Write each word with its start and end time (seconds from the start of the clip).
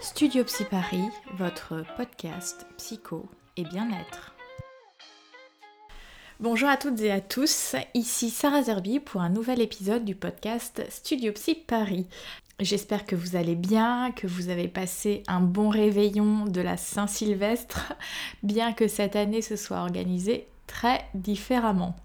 Studio 0.00 0.44
Psy 0.44 0.64
Paris, 0.64 1.08
votre 1.38 1.84
podcast 1.96 2.66
psycho 2.76 3.28
et 3.56 3.64
bien-être. 3.64 4.32
Bonjour 6.38 6.68
à 6.68 6.76
toutes 6.76 7.00
et 7.00 7.10
à 7.10 7.20
tous, 7.20 7.74
ici 7.94 8.30
Sarah 8.30 8.62
Zerbi 8.62 9.00
pour 9.00 9.22
un 9.22 9.28
nouvel 9.28 9.60
épisode 9.60 10.04
du 10.04 10.14
podcast 10.14 10.84
Studio 10.88 11.32
Psy 11.32 11.56
Paris. 11.56 12.06
J'espère 12.60 13.06
que 13.06 13.16
vous 13.16 13.34
allez 13.34 13.56
bien, 13.56 14.12
que 14.12 14.28
vous 14.28 14.50
avez 14.50 14.68
passé 14.68 15.24
un 15.26 15.40
bon 15.40 15.68
réveillon 15.68 16.44
de 16.44 16.60
la 16.60 16.76
Saint-Sylvestre, 16.76 17.92
bien 18.44 18.72
que 18.72 18.86
cette 18.86 19.16
année 19.16 19.42
se 19.42 19.56
soit 19.56 19.78
organisée 19.78 20.46
très 20.68 21.04
différemment. 21.14 21.96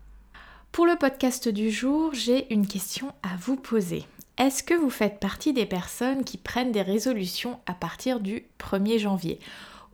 Pour 0.71 0.87
le 0.87 0.96
podcast 0.96 1.47
du 1.47 1.69
jour, 1.69 2.11
j'ai 2.15 2.51
une 2.51 2.65
question 2.65 3.14
à 3.21 3.36
vous 3.39 3.55
poser. 3.55 4.04
Est-ce 4.38 4.63
que 4.63 4.73
vous 4.73 4.89
faites 4.89 5.20
partie 5.20 5.54
des 5.54 5.65
personnes 5.65 6.23
qui 6.23 6.37
prennent 6.37 6.71
des 6.71 6.82
résolutions 6.82 7.60
à 7.65 7.73
partir 7.73 8.19
du 8.19 8.46
1er 8.59 8.97
janvier? 8.97 9.39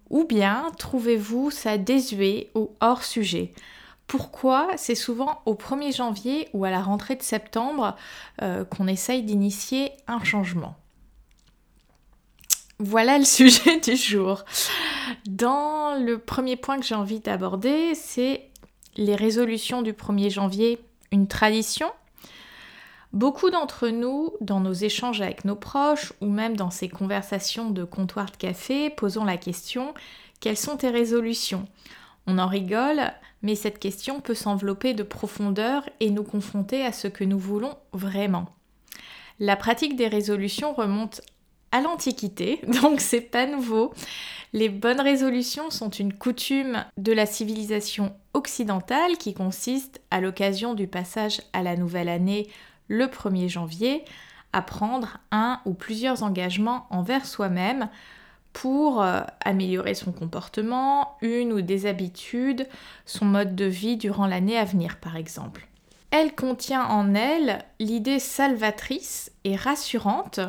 Ou 0.10 0.24
bien 0.24 0.72
trouvez-vous 0.78 1.52
ça 1.52 1.78
désuet 1.78 2.50
ou 2.56 2.72
hors 2.80 3.04
sujet? 3.04 3.54
Pourquoi 4.08 4.70
c'est 4.76 4.96
souvent 4.96 5.42
au 5.46 5.54
1er 5.54 5.96
janvier 5.96 6.50
ou 6.54 6.66
à 6.66 6.72
la 6.72 6.82
rentrée 6.82 7.16
de 7.16 7.22
septembre 7.22 7.96
euh, 8.42 8.66
qu'on 8.66 8.88
essaye 8.88 9.24
d'initier 9.24 9.92
un 10.08 10.24
changement? 10.24 10.76
Voilà 12.80 13.20
le 13.20 13.26
sujet 13.26 13.80
du 13.80 13.96
jour. 13.96 14.46
Dans 15.28 16.02
le 16.02 16.18
premier 16.18 16.56
point 16.56 16.80
que 16.80 16.86
j'ai 16.86 16.96
envie 16.96 17.20
d'aborder, 17.20 17.94
c'est 17.94 18.50
les 18.96 19.16
résolutions 19.16 19.82
du 19.82 19.94
1er 19.94 20.32
janvier, 20.32 20.80
une 21.12 21.28
tradition 21.28 21.92
Beaucoup 23.12 23.50
d'entre 23.50 23.88
nous, 23.88 24.32
dans 24.40 24.60
nos 24.60 24.74
échanges 24.74 25.22
avec 25.22 25.44
nos 25.44 25.56
proches 25.56 26.14
ou 26.22 26.28
même 26.28 26.56
dans 26.56 26.70
ces 26.70 26.90
conversations 26.90 27.72
de 27.72 27.84
comptoir 27.84 28.28
de 28.30 28.38
café, 28.38 28.90
posons 28.92 29.26
la 29.26 29.38
question 29.38 29.94
quelles 30.40 30.58
sont 30.58 30.78
tes 30.78 30.90
résolutions? 30.90 31.68
On 32.26 32.38
en 32.38 32.48
rigole, 32.48 33.12
mais 33.42 33.56
cette 33.56 33.80
question 33.80 34.22
peut 34.22 34.36
s'envelopper 34.36 34.94
de 34.94 35.04
profondeur 35.04 35.90
et 36.00 36.12
nous 36.12 36.24
confronter 36.24 36.86
à 36.86 36.94
ce 36.94 37.08
que 37.08 37.24
nous 37.24 37.40
voulons 37.40 37.76
vraiment. 37.92 38.46
La 39.40 39.56
pratique 39.56 39.96
des 39.96 40.08
résolutions 40.08 40.74
remonte 40.74 41.22
à 41.72 41.82
l'Antiquité, 41.82 42.62
donc 42.82 43.02
c'est 43.02 43.22
pas 43.22 43.48
nouveau. 43.48 43.94
Les 44.54 44.70
bonnes 44.70 45.02
résolutions 45.02 45.70
sont 45.70 45.90
une 45.90 46.14
coutume 46.14 46.86
de 46.98 47.12
la 47.12 47.26
civilisation 47.26 48.16
occidentale 48.34 49.18
qui 49.18 49.34
consiste, 49.34 50.02
à 50.10 50.22
l'occasion 50.22 50.74
du 50.74 50.88
passage 50.88 51.42
à 51.54 51.64
la 51.64 51.76
nouvelle 51.76 52.10
année 52.10 52.48
le 52.90 53.06
1er 53.06 53.48
janvier, 53.48 54.04
à 54.52 54.62
prendre 54.62 55.20
un 55.32 55.62
ou 55.66 55.74
plusieurs 55.74 56.24
engagements 56.24 56.86
envers 56.90 57.26
soi-même 57.26 57.88
pour 58.52 59.02
euh, 59.02 59.22
améliorer 59.46 59.94
son 59.94 60.12
comportement, 60.12 61.18
une 61.22 61.54
ou 61.54 61.62
des 61.62 61.86
habitudes, 61.86 62.68
son 63.06 63.26
mode 63.26 63.56
de 63.56 63.66
vie 63.66 63.96
durant 63.96 64.28
l'année 64.28 64.58
à 64.58 64.66
venir 64.66 64.98
par 64.98 65.16
exemple. 65.16 65.68
Elle 66.12 66.34
contient 66.34 66.86
en 66.86 67.14
elle 67.14 67.64
l'idée 67.80 68.20
salvatrice 68.20 69.32
et 69.44 69.56
rassurante 69.56 70.40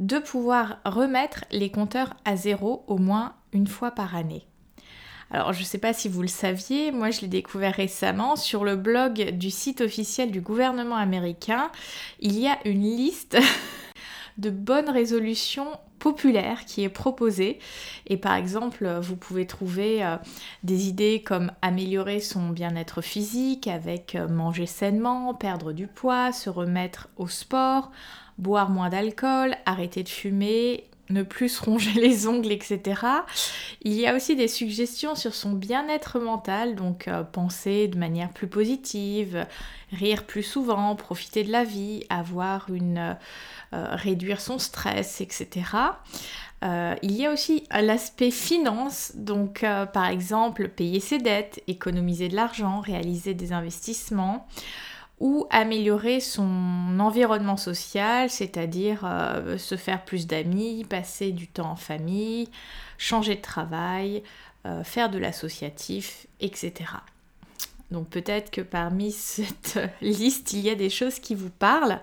de 0.00 0.18
pouvoir 0.18 0.78
remettre 0.84 1.44
les 1.52 1.70
compteurs 1.70 2.14
à 2.24 2.34
zéro 2.34 2.84
au 2.88 2.98
moins 2.98 3.34
une 3.52 3.68
fois 3.68 3.92
par 3.92 4.16
année. 4.16 4.44
Alors 5.34 5.52
je 5.52 5.58
ne 5.58 5.64
sais 5.64 5.78
pas 5.78 5.92
si 5.92 6.08
vous 6.08 6.22
le 6.22 6.28
saviez, 6.28 6.92
moi 6.92 7.10
je 7.10 7.22
l'ai 7.22 7.26
découvert 7.26 7.74
récemment 7.74 8.36
sur 8.36 8.64
le 8.64 8.76
blog 8.76 9.30
du 9.30 9.50
site 9.50 9.80
officiel 9.80 10.30
du 10.30 10.40
gouvernement 10.40 10.94
américain. 10.94 11.72
Il 12.20 12.38
y 12.38 12.46
a 12.46 12.56
une 12.64 12.82
liste 12.82 13.36
de 14.38 14.50
bonnes 14.50 14.88
résolutions 14.88 15.66
populaires 15.98 16.64
qui 16.66 16.84
est 16.84 16.88
proposée. 16.88 17.58
Et 18.06 18.16
par 18.16 18.36
exemple, 18.36 18.88
vous 19.02 19.16
pouvez 19.16 19.44
trouver 19.44 20.04
euh, 20.04 20.18
des 20.62 20.86
idées 20.86 21.24
comme 21.26 21.50
améliorer 21.62 22.20
son 22.20 22.50
bien-être 22.50 23.02
physique 23.02 23.66
avec 23.66 24.14
euh, 24.14 24.28
manger 24.28 24.66
sainement, 24.66 25.34
perdre 25.34 25.72
du 25.72 25.88
poids, 25.88 26.30
se 26.30 26.48
remettre 26.48 27.08
au 27.16 27.26
sport, 27.26 27.90
boire 28.38 28.70
moins 28.70 28.88
d'alcool, 28.88 29.56
arrêter 29.66 30.04
de 30.04 30.08
fumer, 30.08 30.84
ne 31.10 31.22
plus 31.22 31.48
se 31.48 31.64
ronger 31.64 31.92
les 32.00 32.26
ongles, 32.26 32.52
etc. 32.52 33.00
Il 33.82 33.92
y 33.92 34.06
a 34.06 34.14
aussi 34.14 34.36
des 34.36 34.48
suggestions 34.48 35.14
sur 35.14 35.34
son 35.34 35.52
bien-être 35.52 36.18
mental, 36.18 36.74
donc 36.74 37.08
euh, 37.08 37.22
penser 37.22 37.88
de 37.88 37.98
manière 37.98 38.30
plus 38.30 38.48
positive, 38.48 39.46
rire 39.92 40.24
plus 40.24 40.42
souvent, 40.42 40.94
profiter 40.96 41.44
de 41.44 41.52
la 41.52 41.64
vie, 41.64 42.04
avoir 42.08 42.70
une 42.72 43.16
euh, 43.72 43.88
réduire 43.92 44.40
son 44.40 44.58
stress, 44.58 45.20
etc. 45.20 45.66
Euh, 46.64 46.94
il 47.02 47.12
y 47.12 47.26
a 47.26 47.32
aussi 47.32 47.64
l'aspect 47.70 48.30
finance, 48.30 49.12
donc 49.14 49.66
par 49.92 50.06
exemple 50.06 50.68
payer 50.68 51.00
ses 51.00 51.18
dettes, 51.18 51.62
économiser 51.66 52.28
de 52.28 52.36
l'argent, 52.36 52.80
réaliser 52.80 53.34
des 53.34 53.52
investissements 53.52 54.46
ou 55.24 55.46
améliorer 55.48 56.20
son 56.20 57.00
environnement 57.00 57.56
social, 57.56 58.28
c'est-à-dire 58.28 59.04
euh, 59.04 59.56
se 59.56 59.74
faire 59.74 60.04
plus 60.04 60.26
d'amis, 60.26 60.84
passer 60.84 61.32
du 61.32 61.48
temps 61.48 61.70
en 61.70 61.76
famille, 61.76 62.50
changer 62.98 63.36
de 63.36 63.40
travail, 63.40 64.22
euh, 64.66 64.84
faire 64.84 65.08
de 65.08 65.16
l'associatif, 65.16 66.26
etc. 66.40 66.74
Donc 67.90 68.10
peut-être 68.10 68.50
que 68.50 68.60
parmi 68.60 69.12
cette 69.12 69.78
liste, 70.02 70.52
il 70.52 70.60
y 70.60 70.68
a 70.68 70.74
des 70.74 70.90
choses 70.90 71.18
qui 71.20 71.34
vous 71.34 71.48
parlent. 71.48 72.00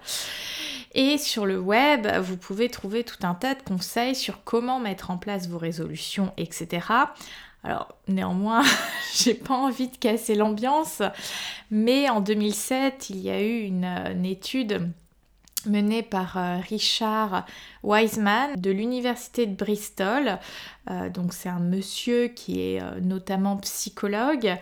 Et 0.96 1.20
sur 1.20 1.46
le 1.46 1.60
web, 1.60 2.08
vous 2.24 2.38
pouvez 2.38 2.70
trouver 2.70 3.04
tout 3.04 3.20
un 3.22 3.36
tas 3.36 3.54
de 3.54 3.62
conseils 3.62 4.16
sur 4.16 4.44
comment 4.44 4.80
mettre 4.80 5.12
en 5.12 5.20
place 5.20 5.48
vos 5.48 5.60
résolutions, 5.60 6.34
etc. 6.38 6.88
Alors 7.64 7.90
néanmoins, 8.08 8.64
j'ai 9.14 9.36
pas 9.36 9.54
envie 9.54 9.90
de 9.90 9.98
casser 9.98 10.34
l'ambiance, 10.34 11.04
mais 11.72 12.10
en 12.10 12.20
2007, 12.20 13.10
il 13.10 13.20
y 13.22 13.30
a 13.30 13.42
eu 13.42 13.62
une, 13.62 14.26
étude 14.26 14.92
menée 15.66 16.04
par 16.04 16.38
euh, 16.38 16.58
Richard 16.58 17.46
Wiseman 17.84 18.60
de 18.60 18.72
l'université 18.72 19.46
de 19.46 19.56
Bristol. 19.56 20.40
Euh, 20.90 21.10
donc 21.10 21.34
c'est 21.34 21.50
un 21.50 21.60
monsieur 21.60 22.28
qui 22.28 22.60
est 22.60 22.82
euh, 22.82 23.00
notamment 23.00 23.58
psychologue 23.58 24.58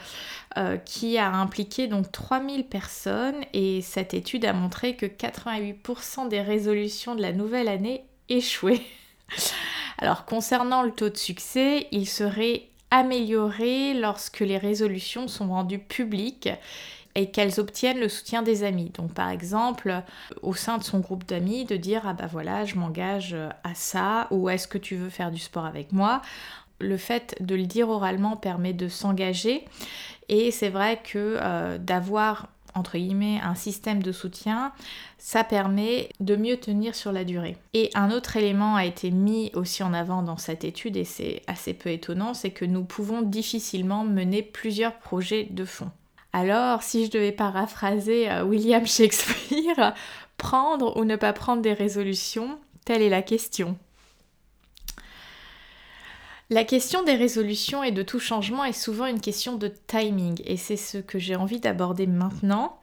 qui 0.84 1.18
a 1.18 1.31
impliqué 1.31 1.88
donc 1.88 2.12
3000 2.12 2.66
personnes 2.66 3.36
et 3.53 3.81
cette 3.81 4.14
étude 4.14 4.44
a 4.44 4.52
montré 4.52 4.97
que 4.97 5.06
88% 5.06 6.28
des 6.28 6.41
résolutions 6.41 7.16
de 7.16 7.22
la 7.22 7.31
nouvelle 7.31 7.70
année 7.70 8.03
échouaient. 8.28 8.81
Alors 10.00 10.26
concernant 10.26 10.84
le 10.84 10.91
taux 10.91 11.08
de 11.08 11.16
succès, 11.16 11.88
il 11.91 12.09
serait 12.09 12.70
améliorer 12.91 13.94
lorsque 13.94 14.40
les 14.40 14.58
résolutions 14.58 15.28
sont 15.28 15.50
rendues 15.50 15.80
publiques 15.80 16.50
et 17.16 17.31
qu'elles 17.31 17.59
obtiennent 17.59 18.00
le 18.00 18.09
soutien 18.09 18.42
des 18.42 18.64
amis. 18.64 18.92
Donc 18.94 19.14
par 19.14 19.30
exemple, 19.30 20.03
au 20.42 20.53
sein 20.53 20.78
de 20.78 20.84
son 20.84 21.00
groupe 21.00 21.25
d'amis, 21.25 21.66
de 21.66 21.78
dire 21.78 22.03
ah 22.06 22.14
bah 22.14 22.28
voilà, 22.31 22.66
je 22.66 22.75
m'engage 22.75 23.36
à 23.64 23.74
ça 23.74 24.28
ou 24.31 24.50
est-ce 24.50 24.68
que 24.68 24.78
tu 24.78 24.96
veux 24.96 25.09
faire 25.09 25.31
du 25.31 25.40
sport 25.40 25.66
avec 25.66 25.92
moi? 25.92 26.22
Le 26.80 26.97
fait 26.97 27.36
de 27.42 27.56
le 27.56 27.66
dire 27.66 27.90
oralement 27.90 28.38
permet 28.38 28.74
de 28.74 28.88
s'engager 28.88 29.66
et 30.30 30.52
c'est 30.52 30.70
vrai 30.70 31.02
que 31.03 31.38
euh, 31.42 31.78
d'avoir 31.78 32.47
entre 32.75 32.97
guillemets 32.97 33.40
un 33.44 33.56
système 33.56 34.02
de 34.02 34.12
soutien, 34.12 34.72
ça 35.18 35.44
permet 35.44 36.09
de 36.20 36.36
mieux 36.36 36.58
tenir 36.58 36.96
sur 36.96 37.12
la 37.12 37.24
durée. 37.24 37.58
Et 37.74 37.90
un 37.96 38.12
autre 38.12 38.38
élément 38.38 38.76
a 38.76 38.86
été 38.86 39.12
mis 39.12 39.52
aussi 39.53 39.84
en 39.84 39.94
avant 39.94 40.22
dans 40.24 40.38
cette 40.38 40.64
étude 40.64 40.96
et 40.96 41.03
c'est 41.03 41.41
assez 41.47 41.74
peu 41.74 41.90
étonnant, 41.90 42.34
c'est 42.34 42.52
que 42.52 42.66
nous 42.66 42.84
pouvons 42.84 43.22
difficilement 43.22 44.03
mener 44.03 44.44
plusieurs 44.44 44.97
projets 45.00 45.47
de 45.50 45.66
fond. 45.66 45.91
Alors, 46.34 46.84
si 46.84 47.06
je 47.06 47.12
devais 47.12 47.31
paraphraser 47.31 48.29
euh, 48.29 48.44
William 48.44 48.85
Shakespeare, 48.88 49.94
prendre 50.38 50.97
ou 50.97 51.06
ne 51.06 51.16
pas 51.16 51.34
prendre 51.34 51.62
des 51.62 51.73
résolutions, 51.73 52.59
telle 52.85 53.02
est 53.02 53.09
la 53.09 53.22
question. 53.22 53.78
La 56.52 56.64
question 56.64 57.03
des 57.03 57.14
résolutions 57.14 57.84
et 57.84 57.91
de 57.91 58.02
tout 58.02 58.20
changement 58.20 58.66
est 58.66 58.73
souvent 58.73 59.05
une 59.05 59.22
question 59.22 59.55
de 59.55 59.72
timing 59.85 60.41
et 60.46 60.58
c'est 60.58 60.78
ce 60.78 60.97
que 60.97 61.20
j'ai 61.20 61.35
envie 61.35 61.59
d'aborder 61.59 62.08
maintenant. 62.08 62.79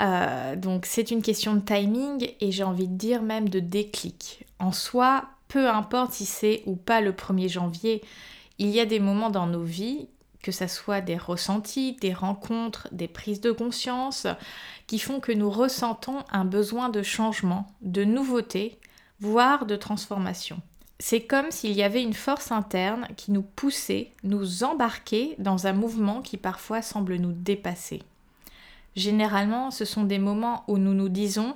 Euh, 0.00 0.56
donc 0.56 0.86
c'est 0.86 1.10
une 1.10 1.20
question 1.20 1.54
de 1.54 1.60
timing 1.60 2.30
et 2.40 2.50
j'ai 2.50 2.64
envie 2.64 2.88
de 2.88 2.96
dire 2.96 3.20
même 3.20 3.50
de 3.50 3.60
déclic. 3.60 4.46
En 4.58 4.72
soi, 4.72 5.26
peu 5.48 5.68
importe 5.68 6.12
si 6.12 6.24
c'est 6.24 6.62
ou 6.64 6.76
pas 6.76 7.02
le 7.02 7.12
1er 7.12 7.50
janvier, 7.50 8.02
il 8.58 8.68
y 8.68 8.80
a 8.80 8.86
des 8.86 9.00
moments 9.00 9.30
dans 9.30 9.46
nos 9.46 9.62
vies, 9.62 10.08
que 10.44 10.52
ce 10.52 10.66
soit 10.66 11.00
des 11.00 11.16
ressentis, 11.16 11.96
des 12.02 12.12
rencontres, 12.12 12.86
des 12.92 13.08
prises 13.08 13.40
de 13.40 13.50
conscience, 13.50 14.26
qui 14.86 14.98
font 14.98 15.18
que 15.18 15.32
nous 15.32 15.50
ressentons 15.50 16.22
un 16.30 16.44
besoin 16.44 16.90
de 16.90 17.02
changement, 17.02 17.66
de 17.80 18.04
nouveauté, 18.04 18.78
voire 19.20 19.64
de 19.64 19.74
transformation. 19.74 20.60
C'est 20.98 21.22
comme 21.22 21.50
s'il 21.50 21.72
y 21.72 21.82
avait 21.82 22.02
une 22.02 22.12
force 22.12 22.52
interne 22.52 23.08
qui 23.16 23.32
nous 23.32 23.40
poussait, 23.40 24.12
nous 24.22 24.64
embarquait 24.64 25.34
dans 25.38 25.66
un 25.66 25.72
mouvement 25.72 26.20
qui 26.20 26.36
parfois 26.36 26.82
semble 26.82 27.16
nous 27.16 27.32
dépasser. 27.32 28.02
Généralement, 28.96 29.70
ce 29.70 29.86
sont 29.86 30.04
des 30.04 30.18
moments 30.18 30.64
où 30.68 30.76
nous 30.76 30.92
nous 30.92 31.08
disons⁇ 31.08 31.50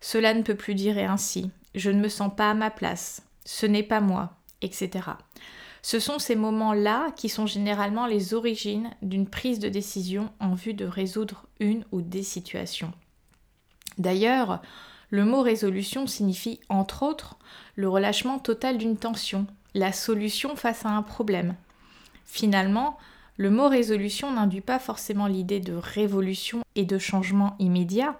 Cela 0.00 0.34
ne 0.34 0.42
peut 0.42 0.56
plus 0.56 0.74
durer 0.74 1.04
ainsi, 1.04 1.52
je 1.76 1.90
ne 1.90 2.00
me 2.00 2.08
sens 2.08 2.32
pas 2.36 2.50
à 2.50 2.54
ma 2.54 2.72
place, 2.72 3.22
ce 3.44 3.66
n'est 3.66 3.84
pas 3.84 4.00
moi, 4.00 4.32
etc. 4.60 5.10
Ce 5.84 6.00
sont 6.00 6.18
ces 6.18 6.34
moments-là 6.34 7.10
qui 7.14 7.28
sont 7.28 7.44
généralement 7.44 8.06
les 8.06 8.32
origines 8.32 8.88
d'une 9.02 9.28
prise 9.28 9.58
de 9.58 9.68
décision 9.68 10.30
en 10.40 10.54
vue 10.54 10.72
de 10.72 10.86
résoudre 10.86 11.44
une 11.60 11.84
ou 11.92 12.00
des 12.00 12.22
situations. 12.22 12.90
D'ailleurs, 13.98 14.62
le 15.10 15.26
mot 15.26 15.42
résolution 15.42 16.06
signifie 16.06 16.58
entre 16.70 17.02
autres 17.02 17.36
le 17.76 17.86
relâchement 17.86 18.38
total 18.38 18.78
d'une 18.78 18.96
tension, 18.96 19.46
la 19.74 19.92
solution 19.92 20.56
face 20.56 20.86
à 20.86 20.88
un 20.88 21.02
problème. 21.02 21.54
Finalement, 22.24 22.96
le 23.36 23.50
mot 23.50 23.68
résolution 23.68 24.32
n'induit 24.32 24.62
pas 24.62 24.78
forcément 24.78 25.26
l'idée 25.26 25.60
de 25.60 25.74
révolution 25.74 26.62
et 26.76 26.86
de 26.86 26.96
changement 26.96 27.56
immédiat, 27.58 28.18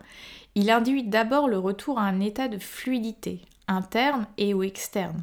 il 0.54 0.70
induit 0.70 1.04
d'abord 1.04 1.48
le 1.48 1.58
retour 1.58 1.98
à 1.98 2.02
un 2.02 2.20
état 2.20 2.48
de 2.48 2.58
fluidité, 2.58 3.40
interne 3.68 4.26
et 4.36 4.52
ou 4.52 4.64
externe. 4.64 5.22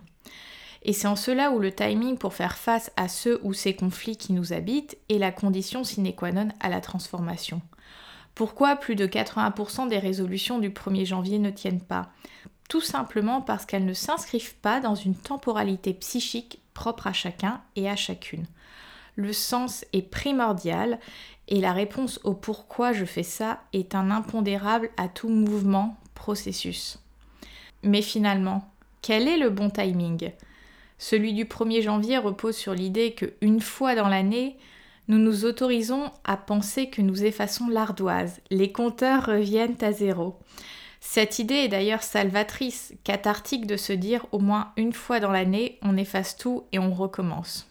Et 0.83 0.93
c'est 0.93 1.07
en 1.07 1.15
cela 1.15 1.51
où 1.51 1.59
le 1.59 1.71
timing 1.71 2.17
pour 2.17 2.33
faire 2.33 2.57
face 2.57 2.91
à 2.97 3.07
ceux 3.07 3.39
ou 3.43 3.53
ces 3.53 3.75
conflits 3.75 4.17
qui 4.17 4.33
nous 4.33 4.53
habitent 4.53 4.97
est 5.09 5.19
la 5.19 5.31
condition 5.31 5.83
sine 5.83 6.13
qua 6.15 6.31
non 6.31 6.49
à 6.59 6.69
la 6.69 6.81
transformation. 6.81 7.61
Pourquoi 8.33 8.75
plus 8.75 8.95
de 8.95 9.05
80% 9.05 9.89
des 9.89 9.99
résolutions 9.99 10.59
du 10.59 10.69
1er 10.69 11.05
janvier 11.05 11.37
ne 11.37 11.51
tiennent 11.51 11.81
pas? 11.81 12.09
Tout 12.69 12.81
simplement 12.81 13.41
parce 13.41 13.65
qu'elles 13.65 13.85
ne 13.85 13.93
s'inscrivent 13.93 14.55
pas 14.55 14.79
dans 14.79 14.95
une 14.95 15.15
temporalité 15.15 15.93
psychique 15.93 16.61
propre 16.73 17.07
à 17.07 17.13
chacun 17.13 17.61
et 17.75 17.89
à 17.89 17.95
chacune. 17.95 18.45
Le 19.15 19.33
sens 19.33 19.85
est 19.91 20.09
primordial 20.09 20.99
et 21.49 21.59
la 21.59 21.73
réponse 21.73 22.19
au 22.23 22.33
pourquoi 22.33 22.93
je 22.93 23.03
fais 23.03 23.23
ça 23.23 23.61
est 23.73 23.93
un 23.93 24.09
impondérable 24.09 24.89
à 24.95 25.09
tout 25.09 25.27
mouvement, 25.27 25.97
processus. 26.15 26.97
Mais 27.83 28.01
finalement, 28.01 28.71
quel 29.01 29.27
est 29.27 29.37
le 29.37 29.49
bon 29.49 29.69
timing? 29.69 30.31
Celui 31.03 31.33
du 31.33 31.45
1er 31.45 31.81
janvier 31.81 32.19
repose 32.19 32.55
sur 32.55 32.75
l'idée 32.75 33.13
qu'une 33.15 33.59
fois 33.59 33.95
dans 33.95 34.07
l'année, 34.07 34.55
nous 35.07 35.17
nous 35.17 35.45
autorisons 35.45 36.11
à 36.23 36.37
penser 36.37 36.91
que 36.91 37.01
nous 37.01 37.23
effaçons 37.23 37.69
l'ardoise, 37.69 38.39
les 38.51 38.71
compteurs 38.71 39.25
reviennent 39.25 39.77
à 39.81 39.93
zéro. 39.93 40.37
Cette 40.99 41.39
idée 41.39 41.55
est 41.55 41.69
d'ailleurs 41.69 42.03
salvatrice, 42.03 42.93
cathartique 43.03 43.65
de 43.65 43.77
se 43.77 43.93
dire 43.93 44.27
au 44.31 44.37
moins 44.37 44.73
une 44.77 44.93
fois 44.93 45.19
dans 45.19 45.31
l'année, 45.31 45.79
on 45.81 45.97
efface 45.97 46.37
tout 46.37 46.65
et 46.71 46.77
on 46.77 46.93
recommence. 46.93 47.67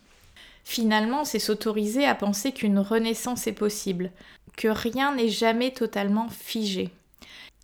Finalement, 0.64 1.24
c'est 1.24 1.38
s'autoriser 1.38 2.06
à 2.06 2.16
penser 2.16 2.50
qu'une 2.50 2.80
renaissance 2.80 3.46
est 3.46 3.52
possible, 3.52 4.10
que 4.56 4.66
rien 4.66 5.14
n'est 5.14 5.28
jamais 5.28 5.70
totalement 5.70 6.28
figé. 6.30 6.90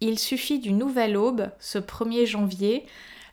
Il 0.01 0.21
suffit 0.21 0.61
d'une 0.61 0.79
nouvelle 0.79 1.17
aube, 1.17 1.51
ce 1.59 1.79
1er 1.79 2.25
janvier, 2.25 2.87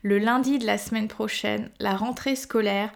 le 0.03 0.19
lundi 0.19 0.59
de 0.59 0.65
la 0.65 0.77
semaine 0.77 1.07
prochaine, 1.07 1.69
la 1.79 1.95
rentrée 1.95 2.35
scolaire, 2.35 2.91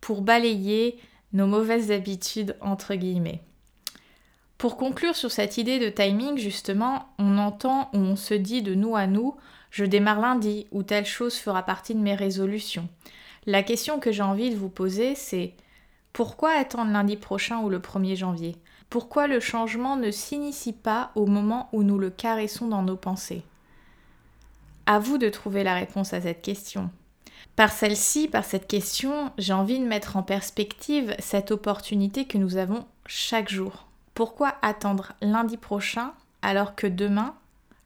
pour 0.00 0.22
balayer 0.22 0.98
nos 1.32 1.46
mauvaises 1.46 1.90
habitudes 1.90 2.56
entre 2.60 2.94
guillemets. 2.94 3.40
Pour 4.58 4.76
conclure 4.76 5.14
sur 5.14 5.30
cette 5.30 5.56
idée 5.56 5.78
de 5.78 5.88
timing, 5.88 6.36
justement, 6.36 7.06
on 7.18 7.38
entend 7.38 7.90
ou 7.94 7.98
on 7.98 8.16
se 8.16 8.34
dit 8.34 8.60
de 8.60 8.74
nous 8.74 8.96
à 8.96 9.06
nous, 9.06 9.36
je 9.70 9.84
démarre 9.84 10.20
lundi 10.20 10.66
ou 10.72 10.82
telle 10.82 11.06
chose 11.06 11.36
fera 11.36 11.62
partie 11.62 11.94
de 11.94 12.00
mes 12.00 12.14
résolutions. 12.14 12.88
La 13.46 13.62
question 13.62 14.00
que 14.00 14.10
j'ai 14.10 14.22
envie 14.22 14.50
de 14.50 14.56
vous 14.56 14.68
poser, 14.68 15.14
c'est 15.14 15.54
pourquoi 16.12 16.50
attendre 16.50 16.90
lundi 16.90 17.16
prochain 17.16 17.60
ou 17.60 17.68
le 17.68 17.78
1er 17.78 18.16
janvier? 18.16 18.56
Pourquoi 18.90 19.28
le 19.28 19.38
changement 19.38 19.96
ne 19.96 20.10
s'initie 20.10 20.72
pas 20.72 21.12
au 21.14 21.26
moment 21.26 21.68
où 21.72 21.84
nous 21.84 21.98
le 21.98 22.10
caressons 22.10 22.66
dans 22.66 22.82
nos 22.82 22.96
pensées? 22.96 23.44
À 24.90 24.98
vous 24.98 25.18
de 25.18 25.28
trouver 25.28 25.64
la 25.64 25.74
réponse 25.74 26.14
à 26.14 26.22
cette 26.22 26.40
question. 26.40 26.90
Par 27.56 27.70
celle-ci, 27.70 28.26
par 28.26 28.46
cette 28.46 28.66
question, 28.66 29.30
j'ai 29.36 29.52
envie 29.52 29.78
de 29.78 29.84
mettre 29.84 30.16
en 30.16 30.22
perspective 30.22 31.14
cette 31.18 31.50
opportunité 31.50 32.24
que 32.24 32.38
nous 32.38 32.56
avons 32.56 32.86
chaque 33.04 33.50
jour. 33.50 33.86
Pourquoi 34.14 34.54
attendre 34.62 35.12
lundi 35.20 35.58
prochain 35.58 36.14
alors 36.40 36.74
que 36.74 36.86
demain, 36.86 37.34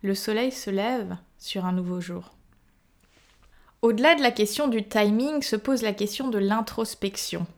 le 0.03 0.15
soleil 0.15 0.53
se 0.53 0.71
lève 0.71 1.17
sur 1.39 1.65
un 1.65 1.73
nouveau 1.73 2.01
jour? 2.01 2.31
Au-delà 3.83 4.15
de 4.15 4.23
la 4.23 4.31
question 4.31 4.69
du 4.69 4.85
timing 4.85 5.43
se 5.43 5.57
pose 5.57 5.83
la 5.83 5.95
question 5.95 6.29
de 6.29 6.39
l'introspection. 6.39 7.49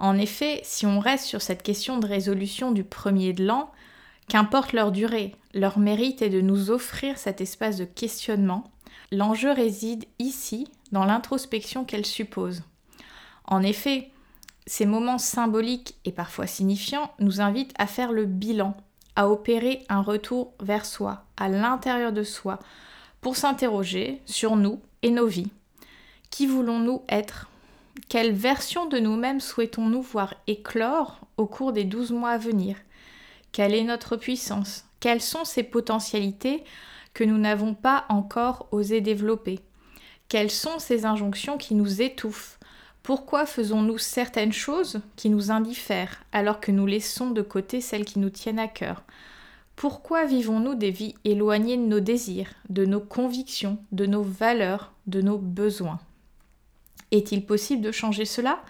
En 0.00 0.18
effet, 0.18 0.62
si 0.64 0.84
on 0.84 0.98
reste 0.98 1.26
sur 1.26 1.42
cette 1.42 1.62
question 1.62 1.98
de 1.98 2.08
résolution 2.08 2.72
du 2.72 2.82
premier 2.82 3.34
de 3.34 3.46
l'an, 3.46 3.70
qu'importe 4.28 4.72
leur 4.72 4.92
durée, 4.92 5.34
leur 5.52 5.78
mérite 5.78 6.22
est 6.22 6.30
de 6.30 6.40
nous 6.40 6.70
offrir 6.70 7.18
cet 7.18 7.40
espace 7.40 7.76
de 7.76 7.84
questionnement. 7.84 8.64
L'enjeu 9.12 9.52
réside 9.52 10.04
ici 10.18 10.68
dans 10.92 11.04
l'introspection 11.04 11.84
qu'elle 11.84 12.06
suppose. 12.06 12.62
En 13.44 13.62
effet, 13.62 14.10
ces 14.66 14.86
moments 14.86 15.18
symboliques 15.18 15.96
et 16.04 16.12
parfois 16.12 16.46
signifiants 16.46 17.12
nous 17.18 17.40
invitent 17.40 17.74
à 17.78 17.86
faire 17.86 18.12
le 18.12 18.24
bilan, 18.24 18.76
à 19.16 19.28
opérer 19.28 19.84
un 19.88 20.00
retour 20.00 20.54
vers 20.60 20.86
soi, 20.86 21.24
à 21.36 21.48
l'intérieur 21.48 22.12
de 22.12 22.22
soi, 22.22 22.58
pour 23.20 23.36
s'interroger 23.36 24.20
sur 24.26 24.56
nous 24.56 24.80
et 25.02 25.10
nos 25.10 25.26
vies. 25.26 25.50
Qui 26.30 26.46
voulons-nous 26.46 27.02
être? 27.08 27.48
Quelle 28.08 28.32
version 28.32 28.86
de 28.86 28.98
nous-mêmes 28.98 29.40
souhaitons-nous 29.40 30.02
voir 30.02 30.34
éclore 30.46 31.20
au 31.36 31.46
cours 31.46 31.72
des 31.72 31.84
douze 31.84 32.10
mois 32.10 32.30
à 32.30 32.38
venir? 32.38 32.76
Quelle 33.54 33.72
est 33.72 33.84
notre 33.84 34.16
puissance? 34.16 34.84
Quelles 34.98 35.20
sont 35.20 35.44
ces 35.44 35.62
potentialités 35.62 36.64
que 37.12 37.22
nous 37.22 37.38
n'avons 37.38 37.72
pas 37.72 38.04
encore 38.08 38.66
osé 38.72 39.00
développer? 39.00 39.60
Quelles 40.28 40.50
sont 40.50 40.80
ces 40.80 41.06
injonctions 41.06 41.56
qui 41.56 41.76
nous 41.76 42.02
étouffent? 42.02 42.58
Pourquoi 43.04 43.46
faisons-nous 43.46 43.98
certaines 43.98 44.52
choses 44.52 45.02
qui 45.14 45.30
nous 45.30 45.52
indiffèrent 45.52 46.24
alors 46.32 46.58
que 46.58 46.72
nous 46.72 46.84
laissons 46.84 47.30
de 47.30 47.42
côté 47.42 47.80
celles 47.80 48.04
qui 48.04 48.18
nous 48.18 48.28
tiennent 48.28 48.58
à 48.58 48.66
cœur? 48.66 49.04
Pourquoi 49.76 50.24
vivons-nous 50.24 50.74
des 50.74 50.90
vies 50.90 51.14
éloignées 51.24 51.76
de 51.76 51.82
nos 51.82 52.00
désirs, 52.00 52.50
de 52.70 52.84
nos 52.84 52.98
convictions, 52.98 53.78
de 53.92 54.06
nos 54.06 54.24
valeurs, 54.24 54.92
de 55.06 55.22
nos 55.22 55.38
besoins? 55.38 56.00
Est-il 57.12 57.46
possible 57.46 57.82
de 57.82 57.92
changer 57.92 58.24
cela? 58.24 58.64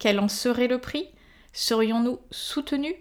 Quel 0.00 0.18
en 0.18 0.26
serait 0.26 0.66
le 0.66 0.80
prix? 0.80 1.06
Serions-nous 1.52 2.18
soutenus? 2.32 2.96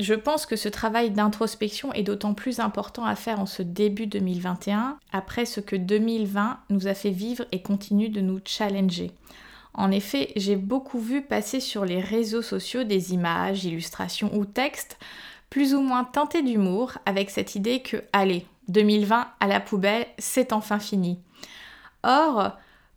Je 0.00 0.14
pense 0.14 0.46
que 0.46 0.56
ce 0.56 0.68
travail 0.68 1.10
d'introspection 1.10 1.92
est 1.92 2.04
d'autant 2.04 2.34
plus 2.34 2.60
important 2.60 3.04
à 3.04 3.16
faire 3.16 3.40
en 3.40 3.46
ce 3.46 3.62
début 3.62 4.06
2021, 4.06 4.98
après 5.12 5.44
ce 5.44 5.60
que 5.60 5.74
2020 5.74 6.60
nous 6.70 6.86
a 6.86 6.94
fait 6.94 7.10
vivre 7.10 7.44
et 7.50 7.62
continue 7.62 8.08
de 8.08 8.20
nous 8.20 8.40
challenger. 8.44 9.10
En 9.74 9.90
effet, 9.90 10.32
j'ai 10.36 10.56
beaucoup 10.56 11.00
vu 11.00 11.22
passer 11.22 11.60
sur 11.60 11.84
les 11.84 12.00
réseaux 12.00 12.42
sociaux 12.42 12.84
des 12.84 13.12
images, 13.12 13.64
illustrations 13.64 14.34
ou 14.36 14.44
textes 14.44 14.98
plus 15.50 15.74
ou 15.74 15.80
moins 15.80 16.04
teintés 16.04 16.42
d'humour 16.42 16.92
avec 17.06 17.30
cette 17.30 17.54
idée 17.54 17.80
que, 17.80 18.02
allez, 18.12 18.46
2020 18.68 19.26
à 19.40 19.46
la 19.46 19.60
poubelle, 19.60 20.06
c'est 20.18 20.52
enfin 20.52 20.78
fini. 20.78 21.18
Or, 22.02 22.52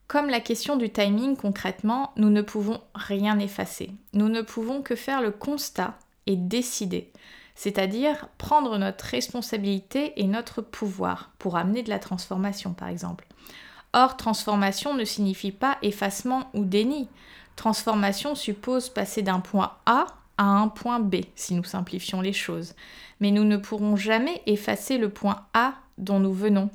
comme 0.07 0.29
la 0.29 0.41
question 0.41 0.75
du 0.75 0.89
timing 0.91 1.37
concrètement, 1.37 2.11
nous 2.17 2.29
ne 2.29 2.41
pouvons 2.41 2.81
rien 2.93 3.39
effacer. 3.39 3.91
Nous 4.13 4.27
ne 4.27 4.41
pouvons 4.41 4.81
que 4.81 4.95
faire 4.95 5.21
le 5.21 5.31
constat 5.31 5.97
et 6.27 6.35
décider, 6.35 7.11
c'est-à-dire 7.55 8.27
prendre 8.37 8.77
notre 8.77 9.05
responsabilité 9.05 10.13
et 10.21 10.27
notre 10.27 10.61
pouvoir 10.61 11.31
pour 11.39 11.57
amener 11.57 11.83
de 11.83 11.89
la 11.89 11.99
transformation 11.99 12.73
par 12.73 12.89
exemple. 12.89 13.27
Or, 13.93 14.15
transformation 14.15 14.93
ne 14.93 15.03
signifie 15.03 15.51
pas 15.51 15.77
effacement 15.81 16.49
ou 16.53 16.63
déni. 16.63 17.09
Transformation 17.55 18.35
suppose 18.35 18.89
passer 18.89 19.21
d'un 19.21 19.41
point 19.41 19.73
A 19.85 20.07
à 20.37 20.45
un 20.45 20.69
point 20.69 20.99
B, 20.99 21.17
si 21.35 21.53
nous 21.53 21.63
simplifions 21.63 22.21
les 22.21 22.33
choses. 22.33 22.73
Mais 23.19 23.31
nous 23.31 23.43
ne 23.43 23.57
pourrons 23.57 23.97
jamais 23.97 24.41
effacer 24.45 24.97
le 24.97 25.09
point 25.09 25.45
A 25.53 25.73
dont 25.97 26.19
nous 26.19 26.33
venons. 26.33 26.69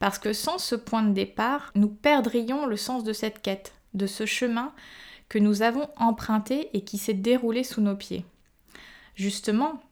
Parce 0.00 0.18
que 0.18 0.32
sans 0.32 0.58
ce 0.58 0.74
point 0.74 1.02
de 1.02 1.12
départ, 1.12 1.70
nous 1.74 1.88
perdrions 1.88 2.66
le 2.66 2.76
sens 2.76 3.04
de 3.04 3.12
cette 3.12 3.40
quête, 3.40 3.72
de 3.94 4.06
ce 4.06 4.26
chemin 4.26 4.72
que 5.28 5.38
nous 5.38 5.62
avons 5.62 5.88
emprunté 5.96 6.70
et 6.76 6.82
qui 6.82 6.98
s'est 6.98 7.14
déroulé 7.14 7.64
sous 7.64 7.80
nos 7.80 7.96
pieds. 7.96 8.24
Justement, 9.18 9.82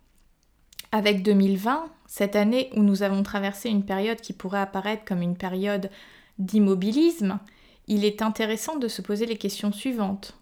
avec 0.92 1.24
2020, 1.24 1.88
cette 2.06 2.36
année 2.36 2.70
où 2.76 2.82
nous 2.84 3.02
avons 3.02 3.24
traversé 3.24 3.68
une 3.68 3.84
période 3.84 4.20
qui 4.20 4.32
pourrait 4.32 4.60
apparaître 4.60 5.04
comme 5.04 5.20
une 5.20 5.36
période 5.36 5.90
d'immobilisme, 6.38 7.40
il 7.88 8.04
est 8.04 8.22
intéressant 8.22 8.76
de 8.76 8.86
se 8.86 9.02
poser 9.02 9.26
les 9.26 9.36
questions 9.36 9.72
suivantes. 9.72 10.38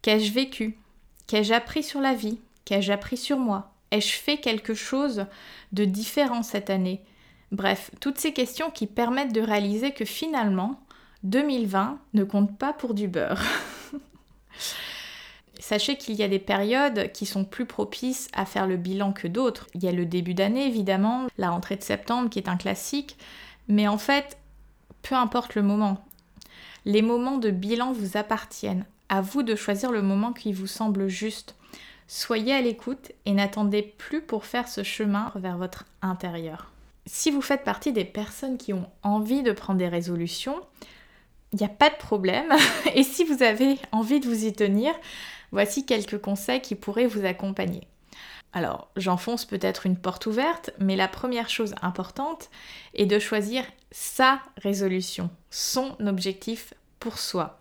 Qu'ai-je 0.00 0.32
vécu? 0.32 0.78
Qu'ai-je 1.26 1.52
appris 1.52 1.82
sur 1.82 2.00
la 2.00 2.14
vie? 2.14 2.38
Qu'ai-je 2.64 2.90
appris 2.90 3.18
sur 3.18 3.38
moi? 3.38 3.74
Ai-je 3.90 4.14
fait 4.14 4.38
quelque 4.38 4.72
chose 4.72 5.26
de 5.72 5.84
différent 5.84 6.42
cette 6.42 6.70
année? 6.70 7.02
Bref, 7.50 7.90
toutes 8.00 8.18
ces 8.18 8.32
questions 8.32 8.70
qui 8.70 8.86
permettent 8.86 9.34
de 9.34 9.42
réaliser 9.42 9.90
que 9.90 10.06
finalement, 10.06 10.80
2020 11.24 12.00
ne 12.14 12.24
compte 12.24 12.56
pas 12.56 12.72
pour 12.72 12.94
du 12.94 13.08
beurre. 13.08 13.44
Sachez 15.62 15.96
qu'il 15.96 16.16
y 16.16 16.24
a 16.24 16.28
des 16.28 16.40
périodes 16.40 17.12
qui 17.12 17.24
sont 17.24 17.44
plus 17.44 17.66
propices 17.66 18.28
à 18.32 18.46
faire 18.46 18.66
le 18.66 18.76
bilan 18.76 19.12
que 19.12 19.28
d'autres. 19.28 19.68
Il 19.74 19.84
y 19.84 19.86
a 19.86 19.92
le 19.92 20.04
début 20.04 20.34
d'année 20.34 20.66
évidemment, 20.66 21.28
la 21.38 21.50
rentrée 21.50 21.76
de 21.76 21.84
septembre 21.84 22.28
qui 22.28 22.40
est 22.40 22.48
un 22.48 22.56
classique, 22.56 23.16
mais 23.68 23.86
en 23.86 23.96
fait, 23.96 24.38
peu 25.02 25.14
importe 25.14 25.54
le 25.54 25.62
moment. 25.62 26.04
Les 26.84 27.00
moments 27.00 27.38
de 27.38 27.52
bilan 27.52 27.92
vous 27.92 28.16
appartiennent. 28.16 28.86
À 29.08 29.20
vous 29.20 29.44
de 29.44 29.54
choisir 29.54 29.92
le 29.92 30.02
moment 30.02 30.32
qui 30.32 30.52
vous 30.52 30.66
semble 30.66 31.06
juste. 31.06 31.54
Soyez 32.08 32.54
à 32.54 32.60
l'écoute 32.60 33.12
et 33.24 33.32
n'attendez 33.32 33.82
plus 33.82 34.20
pour 34.20 34.46
faire 34.46 34.66
ce 34.66 34.82
chemin 34.82 35.30
vers 35.36 35.58
votre 35.58 35.84
intérieur. 36.02 36.72
Si 37.06 37.30
vous 37.30 37.40
faites 37.40 37.62
partie 37.62 37.92
des 37.92 38.04
personnes 38.04 38.58
qui 38.58 38.72
ont 38.72 38.90
envie 39.04 39.44
de 39.44 39.52
prendre 39.52 39.78
des 39.78 39.88
résolutions, 39.88 40.56
il 41.52 41.58
n'y 41.58 41.66
a 41.66 41.68
pas 41.68 41.90
de 41.90 41.96
problème. 41.96 42.52
Et 42.96 43.04
si 43.04 43.22
vous 43.22 43.44
avez 43.44 43.78
envie 43.92 44.18
de 44.18 44.26
vous 44.26 44.44
y 44.44 44.52
tenir, 44.52 44.92
voici 45.52 45.86
quelques 45.86 46.20
conseils 46.20 46.60
qui 46.60 46.74
pourraient 46.74 47.06
vous 47.06 47.24
accompagner. 47.24 47.86
Alors, 48.52 48.88
j'enfonce 48.96 49.44
peut-être 49.44 49.86
une 49.86 49.96
porte 49.96 50.26
ouverte, 50.26 50.70
mais 50.78 50.96
la 50.96 51.08
première 51.08 51.48
chose 51.48 51.74
importante 51.80 52.50
est 52.94 53.06
de 53.06 53.18
choisir 53.18 53.64
sa 53.90 54.40
résolution, 54.62 55.30
son 55.50 55.94
objectif 56.06 56.74
pour 57.00 57.18
soi. 57.18 57.58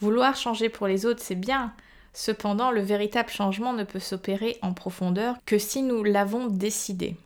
Vouloir 0.00 0.36
changer 0.36 0.68
pour 0.68 0.86
les 0.86 1.06
autres, 1.06 1.22
c'est 1.22 1.34
bien. 1.34 1.72
Cependant, 2.12 2.70
le 2.70 2.80
véritable 2.80 3.30
changement 3.30 3.72
ne 3.72 3.84
peut 3.84 3.98
s'opérer 3.98 4.58
en 4.62 4.72
profondeur 4.74 5.36
que 5.44 5.58
si 5.58 5.82
nous 5.82 6.04
l'avons 6.04 6.46
décidé. 6.46 7.16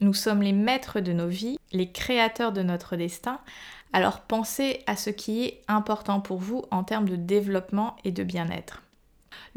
Nous 0.00 0.14
sommes 0.14 0.42
les 0.42 0.52
maîtres 0.52 1.00
de 1.00 1.12
nos 1.12 1.26
vies, 1.26 1.58
les 1.72 1.90
créateurs 1.90 2.52
de 2.52 2.62
notre 2.62 2.96
destin, 2.96 3.40
alors 3.92 4.20
pensez 4.20 4.82
à 4.86 4.96
ce 4.96 5.10
qui 5.10 5.44
est 5.44 5.62
important 5.66 6.20
pour 6.20 6.38
vous 6.38 6.64
en 6.70 6.84
termes 6.84 7.08
de 7.08 7.16
développement 7.16 7.96
et 8.04 8.12
de 8.12 8.22
bien-être. 8.22 8.82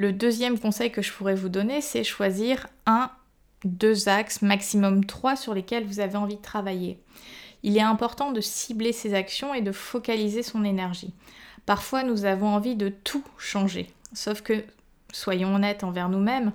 Le 0.01 0.12
deuxième 0.12 0.58
conseil 0.58 0.91
que 0.91 1.03
je 1.03 1.13
pourrais 1.13 1.36
vous 1.36 1.48
donner, 1.48 1.79
c'est 1.79 2.03
choisir 2.03 2.65
un, 2.88 3.12
deux 3.65 4.10
axes, 4.10 4.41
maximum 4.41 5.05
trois 5.05 5.36
sur 5.36 5.53
lesquels 5.53 5.86
vous 5.86 6.00
avez 6.00 6.17
envie 6.17 6.38
de 6.38 6.41
travailler. 6.41 6.98
Il 7.62 7.77
est 7.77 7.81
important 7.81 8.31
de 8.31 8.41
cibler 8.41 8.93
ses 8.93 9.13
actions 9.13 9.53
et 9.53 9.62
de 9.62 9.72
focaliser 9.72 10.41
son 10.41 10.63
énergie. 10.63 11.13
Parfois, 11.67 12.01
nous 12.01 12.25
avons 12.25 12.48
envie 12.48 12.75
de 12.75 12.89
tout 12.89 13.24
changer. 13.38 13.93
Sauf 14.13 14.41
que, 14.41 14.63
soyons 15.13 15.53
honnêtes 15.53 15.84
envers 15.84 16.10
nous-mêmes, 16.10 16.51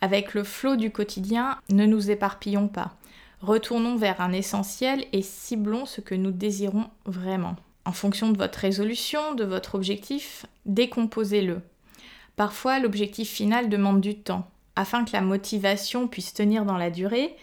avec 0.00 0.32
le 0.32 0.44
flot 0.44 0.76
du 0.76 0.92
quotidien, 0.92 1.58
ne 1.70 1.86
nous 1.86 2.12
éparpillons 2.12 2.68
pas. 2.68 2.94
Retournons 3.40 3.96
vers 3.96 4.20
un 4.20 4.30
essentiel 4.30 5.06
et 5.12 5.22
ciblons 5.22 5.86
ce 5.86 6.00
que 6.00 6.14
nous 6.14 6.30
désirons 6.30 6.88
vraiment. 7.04 7.56
En 7.84 7.90
fonction 7.90 8.30
de 8.30 8.38
votre 8.38 8.60
résolution, 8.60 9.34
de 9.34 9.42
votre 9.42 9.74
objectif, 9.74 10.46
décomposez-le. 10.66 11.62
Parfois, 12.36 12.78
l'objectif 12.78 13.30
final 13.30 13.68
demande 13.68 14.00
du 14.00 14.18
temps. 14.18 14.48
Afin 14.76 15.04
que 15.04 15.12
la 15.12 15.22
motivation 15.22 16.06
puisse 16.06 16.34
tenir 16.34 16.66
dans 16.66 16.76
la 16.76 16.90
durée, 16.90 17.34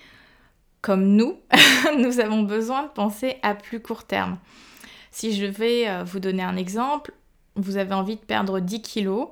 comme 0.81 1.15
nous, 1.15 1.39
nous 1.97 2.19
avons 2.19 2.43
besoin 2.43 2.83
de 2.83 2.89
penser 2.89 3.38
à 3.41 3.55
plus 3.55 3.81
court 3.81 4.05
terme. 4.05 4.38
Si 5.09 5.33
je 5.33 5.45
vais 5.45 5.89
euh, 5.89 6.03
vous 6.03 6.19
donner 6.19 6.43
un 6.43 6.57
exemple, 6.57 7.13
vous 7.55 7.77
avez 7.77 7.93
envie 7.93 8.15
de 8.15 8.21
perdre 8.21 8.59
10 8.59 8.81
kilos, 8.81 9.29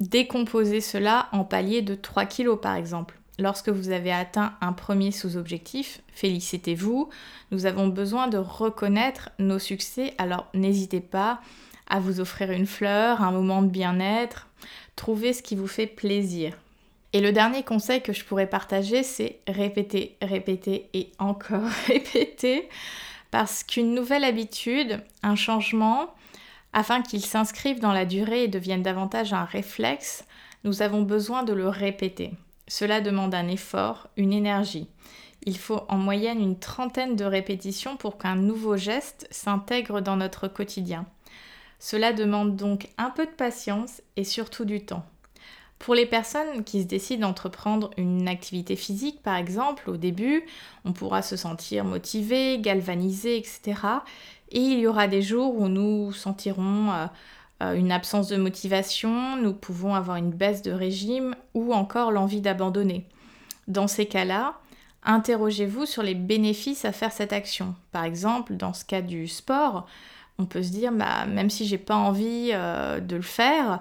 décomposez 0.00 0.80
cela 0.80 1.28
en 1.32 1.44
paliers 1.44 1.82
de 1.82 1.94
3 1.94 2.26
kilos 2.26 2.58
par 2.60 2.74
exemple. 2.74 3.18
Lorsque 3.38 3.68
vous 3.68 3.90
avez 3.90 4.12
atteint 4.12 4.54
un 4.62 4.72
premier 4.72 5.12
sous-objectif, 5.12 6.00
félicitez-vous. 6.12 7.10
Nous 7.50 7.66
avons 7.66 7.88
besoin 7.88 8.28
de 8.28 8.38
reconnaître 8.38 9.30
nos 9.38 9.58
succès, 9.58 10.14
alors 10.16 10.46
n'hésitez 10.54 11.00
pas 11.00 11.40
à 11.88 12.00
vous 12.00 12.20
offrir 12.20 12.50
une 12.50 12.66
fleur, 12.66 13.22
un 13.22 13.30
moment 13.30 13.62
de 13.62 13.68
bien-être. 13.68 14.48
Trouvez 14.96 15.32
ce 15.32 15.42
qui 15.42 15.56
vous 15.56 15.66
fait 15.66 15.86
plaisir. 15.86 16.56
Et 17.12 17.20
le 17.20 17.32
dernier 17.32 17.62
conseil 17.62 18.02
que 18.02 18.12
je 18.12 18.24
pourrais 18.24 18.48
partager, 18.48 19.02
c'est 19.02 19.40
répéter, 19.46 20.16
répéter 20.20 20.88
et 20.92 21.10
encore 21.18 21.68
répéter. 21.86 22.68
Parce 23.30 23.64
qu'une 23.64 23.94
nouvelle 23.94 24.24
habitude, 24.24 25.02
un 25.22 25.36
changement, 25.36 26.14
afin 26.72 27.02
qu'il 27.02 27.24
s'inscrive 27.24 27.80
dans 27.80 27.92
la 27.92 28.04
durée 28.04 28.44
et 28.44 28.48
devienne 28.48 28.82
davantage 28.82 29.32
un 29.32 29.44
réflexe, 29.44 30.24
nous 30.64 30.82
avons 30.82 31.02
besoin 31.02 31.42
de 31.42 31.52
le 31.52 31.68
répéter. 31.68 32.32
Cela 32.68 33.00
demande 33.00 33.34
un 33.34 33.48
effort, 33.48 34.08
une 34.16 34.32
énergie. 34.32 34.88
Il 35.44 35.56
faut 35.56 35.82
en 35.88 35.96
moyenne 35.96 36.40
une 36.40 36.58
trentaine 36.58 37.14
de 37.14 37.24
répétitions 37.24 37.96
pour 37.96 38.18
qu'un 38.18 38.34
nouveau 38.34 38.76
geste 38.76 39.28
s'intègre 39.30 40.00
dans 40.00 40.16
notre 40.16 40.48
quotidien. 40.48 41.06
Cela 41.78 42.12
demande 42.12 42.56
donc 42.56 42.88
un 42.98 43.10
peu 43.10 43.26
de 43.26 43.30
patience 43.30 44.02
et 44.16 44.24
surtout 44.24 44.64
du 44.64 44.84
temps. 44.84 45.04
Pour 45.78 45.94
les 45.94 46.06
personnes 46.06 46.64
qui 46.64 46.82
se 46.82 46.86
décident 46.86 47.28
d'entreprendre 47.28 47.90
une 47.98 48.28
activité 48.28 48.76
physique, 48.76 49.22
par 49.22 49.36
exemple, 49.36 49.90
au 49.90 49.96
début, 49.96 50.42
on 50.84 50.92
pourra 50.92 51.20
se 51.20 51.36
sentir 51.36 51.84
motivé, 51.84 52.58
galvanisé, 52.58 53.36
etc. 53.36 53.74
Et 54.50 54.60
il 54.60 54.78
y 54.78 54.86
aura 54.86 55.06
des 55.06 55.22
jours 55.22 55.54
où 55.56 55.68
nous 55.68 56.12
sentirons 56.12 56.90
euh, 56.92 57.06
euh, 57.62 57.74
une 57.74 57.92
absence 57.92 58.28
de 58.28 58.36
motivation, 58.36 59.36
nous 59.36 59.52
pouvons 59.52 59.94
avoir 59.94 60.16
une 60.16 60.30
baisse 60.30 60.62
de 60.62 60.72
régime 60.72 61.34
ou 61.54 61.74
encore 61.74 62.10
l'envie 62.10 62.40
d'abandonner. 62.40 63.04
Dans 63.68 63.88
ces 63.88 64.06
cas-là, 64.06 64.58
interrogez-vous 65.04 65.84
sur 65.86 66.02
les 66.02 66.14
bénéfices 66.14 66.84
à 66.84 66.92
faire 66.92 67.12
cette 67.12 67.32
action. 67.32 67.74
Par 67.92 68.04
exemple, 68.04 68.56
dans 68.56 68.72
ce 68.72 68.84
cas 68.84 69.02
du 69.02 69.28
sport, 69.28 69.86
on 70.38 70.46
peut 70.46 70.62
se 70.62 70.70
dire, 70.70 70.92
bah, 70.92 71.26
même 71.26 71.50
si 71.50 71.66
j'ai 71.66 71.78
pas 71.78 71.96
envie 71.96 72.50
euh, 72.52 73.00
de 73.00 73.16
le 73.16 73.22
faire, 73.22 73.80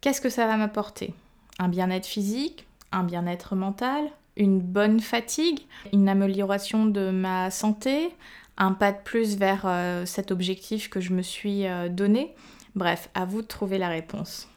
qu'est-ce 0.00 0.20
que 0.20 0.28
ça 0.28 0.46
va 0.46 0.56
m'apporter? 0.56 1.14
Un 1.58 1.68
bien-être 1.68 2.06
physique, 2.06 2.66
un 2.92 3.04
bien-être 3.04 3.54
mental, 3.54 4.04
une 4.36 4.60
bonne 4.60 5.00
fatigue, 5.00 5.60
une 5.92 6.08
amélioration 6.08 6.86
de 6.86 7.10
ma 7.10 7.50
santé, 7.50 8.10
un 8.58 8.72
pas 8.72 8.92
de 8.92 8.98
plus 9.02 9.36
vers 9.36 9.62
euh, 9.66 10.06
cet 10.06 10.30
objectif 10.30 10.90
que 10.90 11.00
je 11.00 11.12
me 11.12 11.22
suis 11.22 11.64
donné? 11.90 12.34
Bref, 12.74 13.08
à 13.14 13.24
vous 13.24 13.42
de 13.42 13.46
trouver 13.46 13.78
la 13.78 13.88
réponse. 13.88 14.48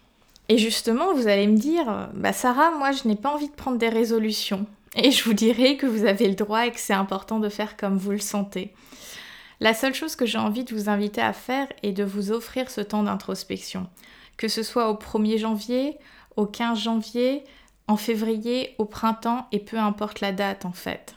Et 0.50 0.58
justement, 0.58 1.14
vous 1.14 1.28
allez 1.28 1.46
me 1.46 1.58
dire, 1.58 2.10
bah 2.14 2.34
Sarah, 2.34 2.72
moi 2.72 2.92
je 2.92 3.08
n'ai 3.08 3.16
pas 3.16 3.34
envie 3.34 3.50
de 3.50 3.54
prendre 3.54 3.78
des 3.78 3.90
résolutions. 3.90 4.66
Et 4.96 5.12
je 5.12 5.24
vous 5.24 5.34
dirai 5.34 5.78
que 5.78 5.86
vous 5.86 6.06
avez 6.06 6.28
le 6.28 6.34
droit 6.34 6.66
et 6.66 6.72
que 6.72 6.80
c'est 6.80 6.94
important 6.94 7.40
de 7.40 7.50
faire 7.50 7.78
comme 7.78 7.98
vous 7.98 8.12
le 8.12 8.20
sentez. 8.20 8.74
La 9.60 9.74
seule 9.74 9.96
chose 9.96 10.16
que 10.16 10.26
j'ai 10.26 10.38
envie 10.38 10.64
de 10.64 10.76
vous 10.76 10.90
inviter 10.90 11.22
à 11.22 11.34
faire 11.34 11.68
est 11.82 11.92
de 11.92 12.04
vous 12.04 12.32
offrir 12.32 12.70
ce 12.70 12.82
temps 12.82 13.04
d'introspection. 13.04 13.90
Que 14.38 14.48
ce 14.48 14.62
soit 14.62 14.90
au 14.92 14.94
1er 14.94 15.40
janvier, 15.40 15.98
au 16.36 16.46
15 16.46 16.80
janvier, 16.80 17.44
en 17.88 17.98
février, 17.98 18.76
au 18.78 18.86
printemps, 18.86 19.48
et 19.52 19.60
peu 19.60 19.80
importe 19.80 20.22
la 20.22 20.32
date 20.32 20.66
en 20.66 20.74
fait. 20.74 21.16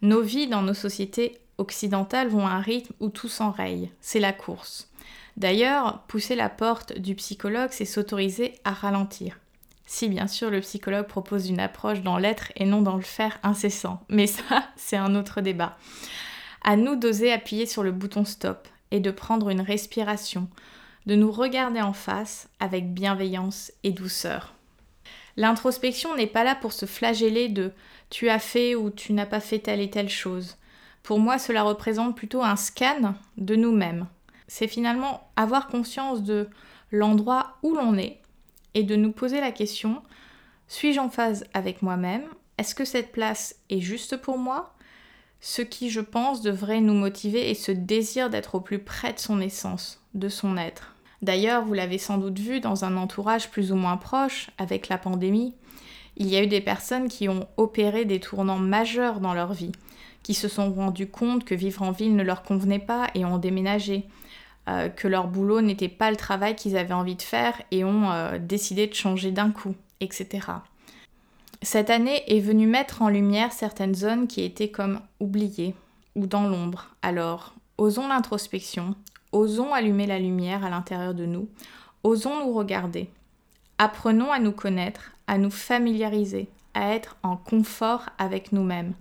Nos 0.00 0.22
vies 0.22 0.48
dans 0.48 0.62
nos 0.62 0.74
sociétés 0.74 1.38
occidentales 1.58 2.28
vont 2.28 2.46
à 2.46 2.52
un 2.52 2.60
rythme 2.60 2.94
où 3.00 3.10
tout 3.10 3.28
s'enraye. 3.28 3.90
C'est 4.00 4.20
la 4.20 4.32
course. 4.32 4.90
D'ailleurs, 5.36 6.02
pousser 6.08 6.36
la 6.36 6.48
porte 6.48 6.98
du 6.98 7.14
psychologue, 7.14 7.70
c'est 7.72 7.84
s'autoriser 7.84 8.54
à 8.64 8.72
ralentir. 8.72 9.38
Si 9.86 10.08
bien 10.08 10.26
sûr 10.26 10.50
le 10.50 10.60
psychologue 10.60 11.06
propose 11.06 11.48
une 11.48 11.60
approche 11.60 12.00
dans 12.00 12.16
l'être 12.16 12.52
et 12.56 12.64
non 12.64 12.80
dans 12.80 12.96
le 12.96 13.02
faire 13.02 13.38
incessant. 13.42 14.00
Mais 14.08 14.26
ça, 14.26 14.64
c'est 14.76 14.96
un 14.96 15.14
autre 15.14 15.40
débat. 15.40 15.76
À 16.64 16.76
nous 16.76 16.96
d'oser 16.96 17.32
appuyer 17.32 17.66
sur 17.66 17.82
le 17.82 17.92
bouton 17.92 18.24
stop 18.24 18.68
et 18.90 19.00
de 19.00 19.10
prendre 19.10 19.50
une 19.50 19.60
respiration, 19.60 20.48
de 21.06 21.14
nous 21.14 21.30
regarder 21.30 21.80
en 21.80 21.92
face 21.92 22.48
avec 22.58 22.92
bienveillance 22.92 23.70
et 23.82 23.92
douceur. 23.92 24.54
L'introspection 25.36 26.16
n'est 26.16 26.26
pas 26.26 26.44
là 26.44 26.54
pour 26.54 26.72
se 26.72 26.86
flageller 26.86 27.48
de 27.48 27.72
tu 28.08 28.28
as 28.28 28.38
fait 28.38 28.74
ou 28.74 28.90
tu 28.90 29.12
n'as 29.12 29.26
pas 29.26 29.40
fait 29.40 29.58
telle 29.58 29.80
et 29.80 29.90
telle 29.90 30.08
chose. 30.08 30.56
Pour 31.02 31.18
moi, 31.18 31.38
cela 31.38 31.62
représente 31.62 32.16
plutôt 32.16 32.42
un 32.42 32.56
scan 32.56 33.14
de 33.36 33.56
nous-mêmes, 33.56 34.06
c'est 34.46 34.68
finalement 34.68 35.30
avoir 35.36 35.66
conscience 35.66 36.22
de 36.22 36.48
l'endroit 36.90 37.58
où 37.62 37.74
l'on 37.74 37.96
est 37.98 38.20
et 38.74 38.82
de 38.82 38.96
nous 38.96 39.12
poser 39.12 39.40
la 39.40 39.52
question, 39.52 40.02
suis-je 40.68 41.00
en 41.00 41.10
phase 41.10 41.44
avec 41.54 41.82
moi-même? 41.82 42.24
Est-ce 42.56 42.74
que 42.74 42.84
cette 42.84 43.12
place 43.12 43.56
est 43.68 43.80
juste 43.80 44.16
pour 44.16 44.38
moi? 44.38 44.74
Ce 45.46 45.60
qui, 45.60 45.90
je 45.90 46.00
pense, 46.00 46.40
devrait 46.40 46.80
nous 46.80 46.94
motiver 46.94 47.50
est 47.50 47.54
ce 47.54 47.70
désir 47.70 48.30
d'être 48.30 48.54
au 48.54 48.60
plus 48.60 48.78
près 48.78 49.12
de 49.12 49.18
son 49.18 49.42
essence, 49.42 50.02
de 50.14 50.30
son 50.30 50.56
être. 50.56 50.96
D'ailleurs, 51.20 51.66
vous 51.66 51.74
l'avez 51.74 51.98
sans 51.98 52.16
doute 52.16 52.38
vu 52.38 52.60
dans 52.60 52.86
un 52.86 52.96
entourage 52.96 53.50
plus 53.50 53.70
ou 53.70 53.76
moins 53.76 53.98
proche 53.98 54.48
avec 54.56 54.88
la 54.88 54.96
pandémie, 54.96 55.54
il 56.16 56.28
y 56.28 56.36
a 56.36 56.42
eu 56.42 56.46
des 56.46 56.62
personnes 56.62 57.08
qui 57.08 57.28
ont 57.28 57.46
opéré 57.58 58.06
des 58.06 58.20
tournants 58.20 58.58
majeurs 58.58 59.20
dans 59.20 59.34
leur 59.34 59.52
vie, 59.52 59.72
qui 60.22 60.32
se 60.32 60.48
sont 60.48 60.72
rendus 60.72 61.08
compte 61.10 61.44
que 61.44 61.54
vivre 61.54 61.82
en 61.82 61.92
ville 61.92 62.16
ne 62.16 62.22
leur 62.22 62.42
convenait 62.42 62.78
pas 62.78 63.08
et 63.14 63.26
ont 63.26 63.36
déménagé, 63.36 64.06
euh, 64.70 64.88
que 64.88 65.08
leur 65.08 65.28
boulot 65.28 65.60
n'était 65.60 65.90
pas 65.90 66.10
le 66.10 66.16
travail 66.16 66.56
qu'ils 66.56 66.78
avaient 66.78 66.94
envie 66.94 67.16
de 67.16 67.22
faire 67.22 67.60
et 67.70 67.84
ont 67.84 68.10
euh, 68.10 68.38
décidé 68.38 68.86
de 68.86 68.94
changer 68.94 69.30
d'un 69.30 69.50
coup, 69.50 69.74
etc. 70.00 70.40
Cette 71.62 71.90
année 71.90 72.22
est 72.26 72.40
venue 72.40 72.66
mettre 72.66 73.02
en 73.02 73.08
lumière 73.08 73.52
certaines 73.52 73.94
zones 73.94 74.26
qui 74.26 74.42
étaient 74.42 74.70
comme 74.70 75.00
oubliées 75.20 75.74
ou 76.14 76.26
dans 76.26 76.48
l'ombre. 76.48 76.94
Alors, 77.02 77.54
osons 77.78 78.08
l'introspection, 78.08 78.94
osons 79.32 79.72
allumer 79.72 80.06
la 80.06 80.18
lumière 80.18 80.64
à 80.64 80.70
l'intérieur 80.70 81.14
de 81.14 81.26
nous, 81.26 81.48
osons 82.02 82.44
nous 82.44 82.52
regarder. 82.52 83.10
Apprenons 83.78 84.30
à 84.30 84.38
nous 84.38 84.52
connaître, 84.52 85.12
à 85.26 85.38
nous 85.38 85.50
familiariser, 85.50 86.48
à 86.74 86.94
être 86.94 87.16
en 87.22 87.36
confort 87.36 88.10
avec 88.18 88.52
nous-mêmes. 88.52 88.94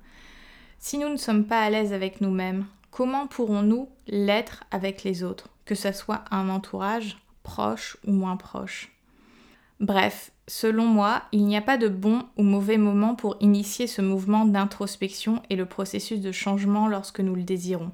Si 0.79 0.98
nous 0.98 1.10
ne 1.10 1.17
sommes 1.17 1.45
pas 1.45 1.62
à 1.62 1.69
l'aise 1.69 1.93
avec 1.93 2.22
nous-mêmes, 2.22 2.65
comment 2.91 3.27
pourrons-nous 3.27 3.89
l'être 4.07 4.63
avec 4.72 5.03
les 5.03 5.24
autres, 5.24 5.50
que 5.65 5.75
ce 5.75 5.91
soit 5.91 6.24
un 6.31 6.50
entourage 6.50 7.17
proche 7.43 7.98
ou 8.05 8.12
moins 8.12 8.38
proche? 8.38 8.92
Bref, 9.80 10.32
selon 10.48 10.86
moi, 10.86 11.24
il 11.32 11.46
n'y 11.46 11.58
a 11.58 11.62
pas 11.62 11.77
de 11.77 11.88
bon 11.88 12.24
ou 12.38 12.44
mauvais 12.44 12.77
moment 12.77 13.15
pour 13.15 13.38
initier 13.39 13.88
ce 13.88 14.01
mouvement 14.01 14.46
d'introspection 14.46 15.42
et 15.50 15.56
le 15.56 15.65
processus 15.65 16.20
de 16.20 16.32
changement 16.32 16.88
lorsque 16.88 17.20
nous 17.20 17.36
le 17.36 17.44
désirons. 17.44 17.92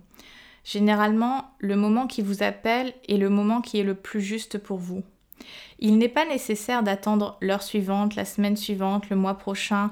Généralement, 0.63 1.51
le 1.59 1.75
moment 1.75 2.05
qui 2.05 2.21
vous 2.21 2.43
appelle 2.43 2.93
est 3.07 3.17
le 3.17 3.29
moment 3.29 3.61
qui 3.61 3.79
est 3.79 3.83
le 3.83 3.95
plus 3.95 4.21
juste 4.21 4.57
pour 4.57 4.77
vous. 4.77 5.03
Il 5.79 5.97
n'est 5.97 6.09
pas 6.09 6.25
nécessaire 6.25 6.83
d'attendre 6.83 7.37
l'heure 7.41 7.63
suivante, 7.63 8.15
la 8.15 8.25
semaine 8.25 8.57
suivante, 8.57 9.09
le 9.09 9.15
mois 9.15 9.37
prochain 9.37 9.91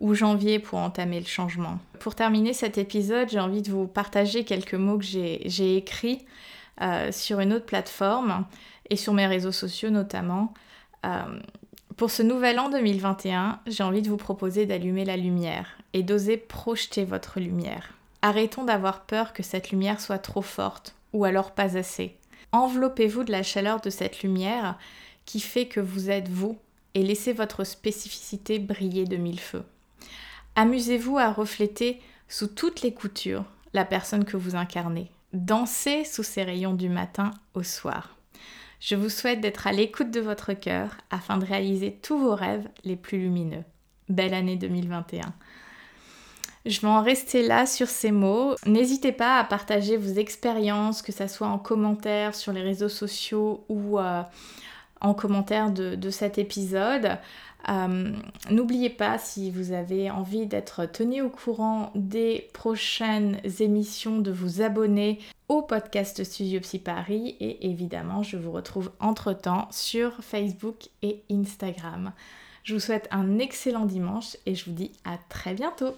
ou 0.00 0.14
janvier 0.14 0.58
pour 0.58 0.78
entamer 0.78 1.20
le 1.20 1.26
changement. 1.26 1.78
Pour 2.00 2.14
terminer 2.14 2.52
cet 2.52 2.78
épisode, 2.78 3.28
j'ai 3.30 3.40
envie 3.40 3.62
de 3.62 3.70
vous 3.70 3.86
partager 3.86 4.44
quelques 4.44 4.74
mots 4.74 4.98
que 4.98 5.04
j'ai 5.04 5.76
écrits 5.76 6.24
euh, 6.80 7.10
sur 7.12 7.40
une 7.40 7.52
autre 7.52 7.66
plateforme 7.66 8.44
et 8.90 8.96
sur 8.96 9.12
mes 9.12 9.26
réseaux 9.26 9.52
sociaux 9.52 9.90
notamment. 9.90 10.52
Euh, 11.08 11.40
pour 11.96 12.10
ce 12.10 12.22
nouvel 12.22 12.60
an 12.60 12.68
2021, 12.68 13.60
j'ai 13.66 13.82
envie 13.82 14.02
de 14.02 14.08
vous 14.08 14.16
proposer 14.16 14.66
d'allumer 14.66 15.04
la 15.04 15.16
lumière 15.16 15.78
et 15.94 16.02
d'oser 16.02 16.36
projeter 16.36 17.04
votre 17.04 17.40
lumière. 17.40 17.94
Arrêtons 18.22 18.64
d'avoir 18.64 19.02
peur 19.02 19.32
que 19.32 19.42
cette 19.42 19.70
lumière 19.70 20.00
soit 20.00 20.18
trop 20.18 20.42
forte 20.42 20.94
ou 21.12 21.24
alors 21.24 21.52
pas 21.52 21.76
assez. 21.76 22.16
Enveloppez-vous 22.52 23.24
de 23.24 23.32
la 23.32 23.42
chaleur 23.42 23.80
de 23.80 23.90
cette 23.90 24.22
lumière 24.22 24.78
qui 25.24 25.40
fait 25.40 25.66
que 25.66 25.80
vous 25.80 26.10
êtes 26.10 26.28
vous 26.28 26.58
et 26.94 27.02
laissez 27.02 27.32
votre 27.32 27.64
spécificité 27.64 28.58
briller 28.58 29.04
de 29.04 29.16
mille 29.16 29.40
feux. 29.40 29.64
Amusez-vous 30.54 31.18
à 31.18 31.32
refléter 31.32 32.00
sous 32.28 32.48
toutes 32.48 32.82
les 32.82 32.92
coutures 32.94 33.44
la 33.74 33.84
personne 33.84 34.24
que 34.24 34.36
vous 34.36 34.56
incarnez. 34.56 35.10
Dansez 35.32 36.04
sous 36.04 36.22
ces 36.22 36.42
rayons 36.42 36.74
du 36.74 36.88
matin 36.88 37.30
au 37.54 37.62
soir. 37.62 38.17
Je 38.80 38.94
vous 38.94 39.08
souhaite 39.08 39.40
d'être 39.40 39.66
à 39.66 39.72
l'écoute 39.72 40.10
de 40.10 40.20
votre 40.20 40.52
cœur 40.52 40.96
afin 41.10 41.38
de 41.38 41.44
réaliser 41.44 41.98
tous 42.00 42.18
vos 42.18 42.34
rêves 42.34 42.68
les 42.84 42.96
plus 42.96 43.18
lumineux. 43.18 43.64
Belle 44.08 44.34
année 44.34 44.56
2021. 44.56 45.32
Je 46.64 46.80
vais 46.80 46.88
en 46.88 47.02
rester 47.02 47.42
là 47.42 47.66
sur 47.66 47.88
ces 47.88 48.12
mots. 48.12 48.54
N'hésitez 48.66 49.12
pas 49.12 49.38
à 49.38 49.44
partager 49.44 49.96
vos 49.96 50.14
expériences, 50.14 51.02
que 51.02 51.12
ce 51.12 51.26
soit 51.26 51.46
en 51.46 51.58
commentaire 51.58 52.34
sur 52.34 52.52
les 52.52 52.62
réseaux 52.62 52.88
sociaux 52.88 53.64
ou 53.68 53.98
euh, 53.98 54.22
en 55.00 55.14
commentaire 55.14 55.70
de, 55.70 56.10
cet 56.10 56.38
épisode. 56.38 57.18
Euh, 57.68 58.12
n'oubliez 58.50 58.90
pas, 58.90 59.18
si 59.18 59.50
vous 59.50 59.72
avez 59.72 60.10
envie 60.10 60.46
d'être 60.46 60.86
tenu 60.86 61.22
au 61.22 61.28
courant 61.28 61.90
des 61.94 62.48
prochaines 62.52 63.40
émissions, 63.60 64.18
de 64.18 64.30
vous 64.30 64.62
abonner 64.62 65.18
au 65.48 65.62
podcast 65.62 66.22
Studio 66.24 66.60
Psy 66.60 66.78
Paris 66.78 67.36
et 67.40 67.68
évidemment, 67.68 68.22
je 68.22 68.36
vous 68.36 68.52
retrouve 68.52 68.90
entre-temps 69.00 69.68
sur 69.70 70.12
Facebook 70.22 70.88
et 71.02 71.22
Instagram. 71.30 72.12
Je 72.64 72.74
vous 72.74 72.80
souhaite 72.80 73.08
un 73.10 73.38
excellent 73.38 73.86
dimanche 73.86 74.36
et 74.46 74.54
je 74.54 74.66
vous 74.66 74.72
dis 74.72 74.92
à 75.04 75.18
très 75.28 75.54
bientôt 75.54 75.94